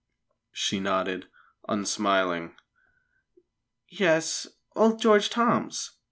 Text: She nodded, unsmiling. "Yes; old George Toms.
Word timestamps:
She 0.51 0.79
nodded, 0.79 1.27
unsmiling. 1.69 2.55
"Yes; 3.87 4.47
old 4.75 4.99
George 4.99 5.29
Toms. 5.29 5.91